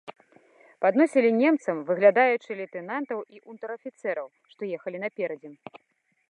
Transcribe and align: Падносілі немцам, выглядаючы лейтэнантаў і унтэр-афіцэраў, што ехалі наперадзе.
Падносілі 0.85 1.29
немцам, 1.41 1.83
выглядаючы 1.89 2.57
лейтэнантаў 2.63 3.19
і 3.37 3.43
унтэр-афіцэраў, 3.53 4.27
што 4.55 4.61
ехалі 4.79 4.97
наперадзе. 5.05 5.49